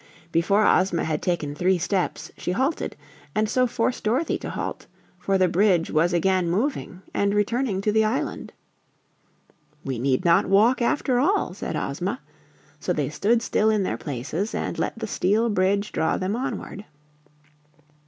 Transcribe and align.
Before 0.31 0.65
Ozma 0.65 1.03
had 1.03 1.21
taken 1.21 1.53
three 1.53 1.77
steps 1.77 2.31
she 2.35 2.53
halted 2.53 2.95
and 3.35 3.47
so 3.47 3.67
forced 3.67 4.03
Dorothy 4.03 4.39
to 4.39 4.49
halt, 4.49 4.87
for 5.19 5.37
the 5.37 5.47
bridge 5.47 5.91
was 5.91 6.11
again 6.11 6.49
moving 6.49 7.03
and 7.13 7.35
returning 7.35 7.81
to 7.81 7.91
the 7.91 8.03
island. 8.03 8.51
"We 9.85 9.99
need 9.99 10.25
not 10.25 10.47
walk 10.49 10.81
after 10.81 11.19
all," 11.19 11.53
said 11.53 11.75
Ozma. 11.75 12.19
So 12.79 12.93
they 12.93 13.09
stood 13.09 13.43
still 13.43 13.69
in 13.69 13.83
their 13.83 13.95
places 13.99 14.55
and 14.55 14.79
let 14.79 14.97
the 14.97 15.05
steel 15.05 15.49
bridge 15.51 15.91
draw 15.91 16.17
them 16.17 16.35
onward. 16.35 16.83